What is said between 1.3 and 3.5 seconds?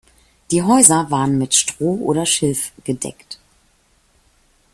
mit Stroh oder Schilf gedeckt.